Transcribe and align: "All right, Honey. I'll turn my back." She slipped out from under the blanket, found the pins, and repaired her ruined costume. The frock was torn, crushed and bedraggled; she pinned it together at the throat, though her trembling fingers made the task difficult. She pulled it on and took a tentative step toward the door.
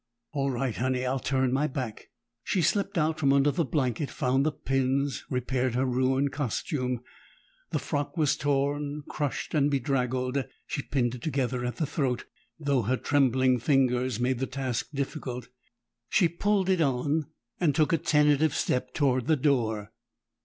"All 0.33 0.49
right, 0.49 0.75
Honey. 0.75 1.05
I'll 1.05 1.19
turn 1.19 1.53
my 1.53 1.67
back." 1.67 2.09
She 2.43 2.63
slipped 2.63 2.97
out 2.97 3.19
from 3.19 3.31
under 3.31 3.51
the 3.51 3.63
blanket, 3.63 4.09
found 4.09 4.43
the 4.43 4.51
pins, 4.51 5.25
and 5.29 5.35
repaired 5.35 5.75
her 5.75 5.85
ruined 5.85 6.31
costume. 6.31 7.01
The 7.69 7.77
frock 7.77 8.17
was 8.17 8.35
torn, 8.35 9.03
crushed 9.07 9.53
and 9.53 9.69
bedraggled; 9.69 10.43
she 10.65 10.81
pinned 10.81 11.13
it 11.13 11.21
together 11.21 11.63
at 11.63 11.75
the 11.75 11.85
throat, 11.85 12.25
though 12.59 12.81
her 12.81 12.97
trembling 12.97 13.59
fingers 13.59 14.19
made 14.19 14.39
the 14.39 14.47
task 14.47 14.89
difficult. 14.91 15.49
She 16.09 16.27
pulled 16.27 16.67
it 16.71 16.81
on 16.81 17.27
and 17.59 17.75
took 17.75 17.93
a 17.93 17.99
tentative 17.99 18.55
step 18.55 18.95
toward 18.95 19.27
the 19.27 19.35
door. 19.35 19.91